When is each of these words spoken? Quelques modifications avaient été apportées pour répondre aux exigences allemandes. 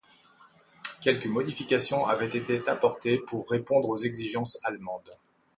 Quelques 0.99 1.27
modifications 1.27 2.07
avaient 2.07 2.35
été 2.35 2.67
apportées 2.67 3.19
pour 3.19 3.47
répondre 3.47 3.87
aux 3.89 3.97
exigences 3.97 4.59
allemandes. 4.63 5.11